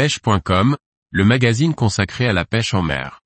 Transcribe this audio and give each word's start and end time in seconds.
pêche.com, 0.00 0.78
le 1.10 1.24
magazine 1.26 1.74
consacré 1.74 2.26
à 2.26 2.32
la 2.32 2.46
pêche 2.46 2.72
en 2.72 2.80
mer. 2.80 3.20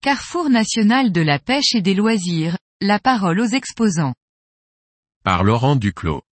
Carrefour 0.00 0.48
national 0.48 1.12
de 1.12 1.20
la 1.20 1.38
pêche 1.38 1.74
et 1.74 1.82
des 1.82 1.92
loisirs, 1.92 2.56
la 2.80 2.98
parole 2.98 3.38
aux 3.38 3.44
exposants. 3.44 4.14
Par 5.24 5.44
Laurent 5.44 5.76
Duclos. 5.76 6.22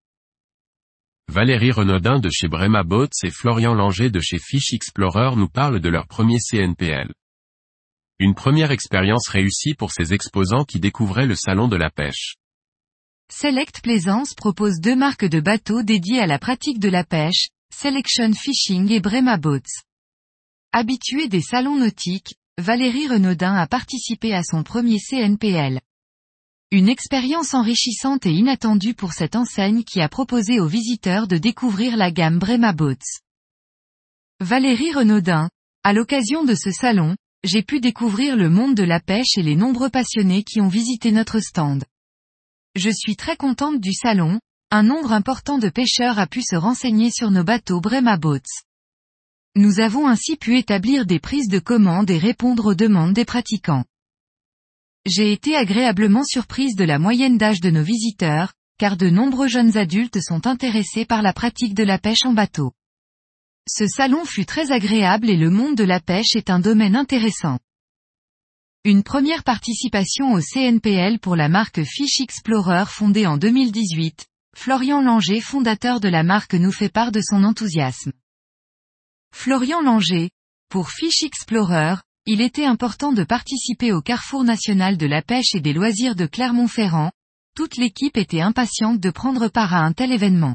Valérie 1.31 1.73
Renaudin 1.73 2.19
de 2.19 2.31
chez 2.31 2.49
Brema 2.49 2.83
Boats 2.83 3.09
et 3.25 3.31
Florian 3.31 3.75
Langer 3.75 4.09
de 4.09 4.21
chez 4.21 4.39
Fish 4.39 4.73
Explorer 4.73 5.37
nous 5.37 5.51
parlent 5.51 5.81
de 5.81 5.89
leur 5.91 6.07
premier 6.07 6.39
CNPL. 6.39 7.13
Une 8.21 8.35
première 8.35 8.73
expérience 8.73 9.29
réussie 9.29 9.75
pour 9.75 9.93
ces 9.93 10.13
exposants 10.13 10.65
qui 10.65 10.81
découvraient 10.81 11.27
le 11.27 11.37
salon 11.37 11.69
de 11.69 11.77
la 11.77 11.89
pêche. 11.89 12.35
Select 13.31 13.81
Plaisance 13.81 14.35
propose 14.35 14.81
deux 14.81 14.97
marques 14.97 15.27
de 15.27 15.39
bateaux 15.39 15.85
dédiées 15.85 16.19
à 16.19 16.27
la 16.27 16.41
pratique 16.41 16.81
de 16.81 16.89
la 16.89 17.05
pêche, 17.05 17.51
Selection 17.73 18.33
Fishing 18.33 18.91
et 18.91 18.99
Brema 18.99 19.37
Boats. 19.37 19.61
Habituée 20.73 21.29
des 21.29 21.41
salons 21.41 21.77
nautiques, 21.77 22.35
Valérie 22.59 23.07
Renaudin 23.07 23.55
a 23.55 23.69
participé 23.69 24.35
à 24.35 24.43
son 24.43 24.65
premier 24.65 24.99
CNPL. 24.99 25.81
Une 26.73 26.89
expérience 26.89 27.55
enrichissante 27.55 28.27
et 28.27 28.33
inattendue 28.33 28.95
pour 28.95 29.13
cette 29.13 29.37
enseigne 29.37 29.85
qui 29.85 30.01
a 30.01 30.09
proposé 30.09 30.59
aux 30.59 30.67
visiteurs 30.67 31.29
de 31.29 31.37
découvrir 31.37 31.97
la 31.97 32.11
gamme 32.11 32.41
Brema 32.41 32.73
Boats. 32.73 32.97
Valérie 34.41 34.93
Renaudin, 34.93 35.49
à 35.85 35.93
l'occasion 35.93 36.43
de 36.43 36.57
ce 36.57 36.73
salon, 36.73 37.15
j'ai 37.45 37.63
pu 37.63 37.81
découvrir 37.81 38.37
le 38.37 38.51
monde 38.51 38.75
de 38.75 38.83
la 38.83 39.01
pêche 39.01 39.37
et 39.37 39.43
les 39.43 39.57
nombreux 39.57 39.91
passionnés 39.91 40.43
qui 40.43 40.61
ont 40.61 40.69
visité 40.69 41.13
notre 41.13 41.41
stand. 41.41 41.85
Je 42.75 42.91
suis 42.91 43.17
très 43.17 43.37
contente 43.37 43.81
du 43.81 43.93
salon, 43.93 44.41
un 44.71 44.83
nombre 44.83 45.13
important 45.13 45.59
de 45.59 45.69
pêcheurs 45.69 46.19
a 46.19 46.27
pu 46.27 46.43
se 46.43 46.57
renseigner 46.57 47.11
sur 47.11 47.31
nos 47.31 47.45
bateaux 47.45 47.81
Brema 47.81 48.17
Boats. 48.17 48.41
Nous 49.57 49.81
avons 49.81 50.07
ainsi 50.07 50.37
pu 50.37 50.59
établir 50.59 51.07
des 51.07 51.19
prises 51.19 51.49
de 51.49 51.59
commandes 51.59 52.11
et 52.11 52.19
répondre 52.19 52.67
aux 52.67 52.75
demandes 52.75 53.15
des 53.15 53.25
pratiquants. 53.25 53.85
J'ai 55.07 55.33
été 55.33 55.57
agréablement 55.57 56.25
surprise 56.25 56.77
de 56.77 56.85
la 56.85 56.99
moyenne 56.99 57.39
d'âge 57.39 57.61
de 57.61 57.71
nos 57.71 57.83
visiteurs, 57.83 58.53
car 58.79 58.97
de 58.97 59.09
nombreux 59.09 59.49
jeunes 59.49 59.77
adultes 59.77 60.21
sont 60.21 60.47
intéressés 60.47 61.05
par 61.05 61.23
la 61.23 61.33
pratique 61.33 61.75
de 61.75 61.83
la 61.83 61.99
pêche 61.99 62.25
en 62.25 62.33
bateau. 62.33 62.73
Ce 63.71 63.87
salon 63.87 64.25
fut 64.25 64.47
très 64.47 64.73
agréable 64.73 65.29
et 65.29 65.37
le 65.37 65.51
monde 65.51 65.77
de 65.77 65.85
la 65.85 66.01
pêche 66.01 66.35
est 66.37 66.49
un 66.49 66.59
domaine 66.59 66.97
intéressant. 66.97 67.59
Une 68.85 69.03
première 69.03 69.45
participation 69.45 70.33
au 70.33 70.41
CNPL 70.41 71.19
pour 71.19 71.37
la 71.37 71.51
marque 71.51 71.85
Fish 71.85 72.23
Explorer 72.23 72.85
fondée 72.87 73.27
en 73.27 73.37
2018, 73.37 74.25
Florian 74.57 75.03
Langer 75.03 75.43
fondateur 75.43 76.01
de 76.01 76.09
la 76.09 76.23
marque 76.23 76.55
nous 76.55 76.73
fait 76.73 76.89
part 76.89 77.13
de 77.13 77.21
son 77.21 77.45
enthousiasme. 77.45 78.13
Florian 79.35 79.83
Langer, 79.83 80.31
pour 80.71 80.89
Fish 80.91 81.23
Explorer, 81.23 81.97
il 82.25 82.41
était 82.41 82.65
important 82.65 83.13
de 83.13 83.23
participer 83.23 83.93
au 83.93 84.01
Carrefour 84.01 84.45
national 84.45 84.97
de 84.97 85.07
la 85.07 85.21
pêche 85.21 85.55
et 85.55 85.61
des 85.61 85.75
loisirs 85.75 86.17
de 86.17 86.25
Clermont-Ferrand, 86.25 87.13
toute 87.55 87.77
l'équipe 87.77 88.17
était 88.17 88.41
impatiente 88.41 88.99
de 88.99 89.11
prendre 89.11 89.49
part 89.49 89.75
à 89.75 89.81
un 89.81 89.93
tel 89.93 90.11
événement. 90.11 90.55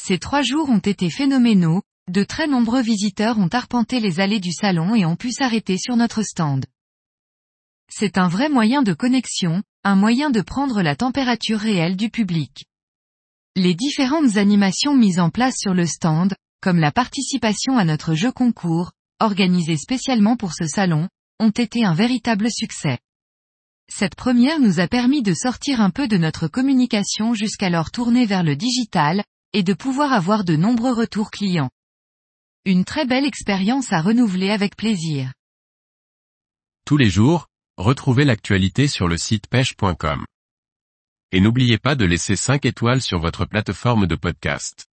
Ces 0.00 0.18
trois 0.18 0.42
jours 0.42 0.68
ont 0.68 0.78
été 0.78 1.10
phénoménaux, 1.10 1.82
de 2.08 2.24
très 2.24 2.46
nombreux 2.46 2.82
visiteurs 2.82 3.38
ont 3.38 3.48
arpenté 3.48 4.00
les 4.00 4.20
allées 4.20 4.40
du 4.40 4.52
salon 4.52 4.94
et 4.94 5.04
ont 5.04 5.16
pu 5.16 5.30
s'arrêter 5.30 5.76
sur 5.78 5.96
notre 5.96 6.22
stand. 6.22 6.66
C'est 7.90 8.18
un 8.18 8.28
vrai 8.28 8.48
moyen 8.48 8.82
de 8.82 8.92
connexion, 8.92 9.62
un 9.84 9.94
moyen 9.94 10.30
de 10.30 10.40
prendre 10.40 10.82
la 10.82 10.96
température 10.96 11.58
réelle 11.58 11.96
du 11.96 12.10
public. 12.10 12.66
Les 13.56 13.74
différentes 13.74 14.36
animations 14.36 14.94
mises 14.94 15.18
en 15.18 15.30
place 15.30 15.56
sur 15.58 15.74
le 15.74 15.86
stand, 15.86 16.34
comme 16.60 16.78
la 16.78 16.92
participation 16.92 17.78
à 17.78 17.84
notre 17.84 18.14
jeu 18.14 18.32
concours, 18.32 18.92
organisé 19.20 19.76
spécialement 19.76 20.36
pour 20.36 20.52
ce 20.54 20.66
salon, 20.66 21.08
ont 21.40 21.50
été 21.50 21.84
un 21.84 21.94
véritable 21.94 22.50
succès. 22.50 22.98
Cette 23.90 24.16
première 24.16 24.60
nous 24.60 24.80
a 24.80 24.88
permis 24.88 25.22
de 25.22 25.32
sortir 25.32 25.80
un 25.80 25.90
peu 25.90 26.08
de 26.08 26.18
notre 26.18 26.46
communication 26.46 27.32
jusqu'alors 27.32 27.90
tournée 27.90 28.26
vers 28.26 28.42
le 28.42 28.54
digital, 28.54 29.24
et 29.54 29.62
de 29.62 29.72
pouvoir 29.72 30.12
avoir 30.12 30.44
de 30.44 30.56
nombreux 30.56 30.92
retours 30.92 31.30
clients. 31.30 31.70
Une 32.64 32.84
très 32.84 33.06
belle 33.06 33.24
expérience 33.24 33.92
à 33.92 34.00
renouveler 34.00 34.50
avec 34.50 34.76
plaisir. 34.76 35.32
Tous 36.84 36.96
les 36.96 37.08
jours, 37.08 37.46
retrouvez 37.76 38.24
l'actualité 38.24 38.88
sur 38.88 39.08
le 39.08 39.16
site 39.16 39.46
pêche.com. 39.48 40.24
Et 41.32 41.40
n'oubliez 41.40 41.78
pas 41.78 41.94
de 41.94 42.04
laisser 42.04 42.36
5 42.36 42.66
étoiles 42.66 43.00
sur 43.00 43.20
votre 43.20 43.44
plateforme 43.44 44.06
de 44.06 44.16
podcast. 44.16 44.86